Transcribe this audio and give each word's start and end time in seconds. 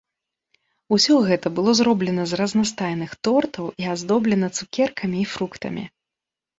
Усё 0.97 1.17
гэта 1.27 1.47
было 1.59 1.75
зроблена 1.81 2.23
з 2.33 2.41
разнастайных 2.43 3.11
тортаў 3.29 3.65
і 3.85 3.91
аздоблена 3.95 4.47
цукеркамі 4.61 5.17
і 5.25 5.31
фруктамі. 5.33 5.91